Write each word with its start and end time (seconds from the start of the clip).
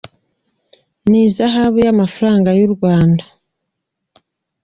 n’ihazabu 1.09 1.77
y’amafaranga 1.85 2.49
y’u 2.59 2.69
Rwanda 2.75 3.23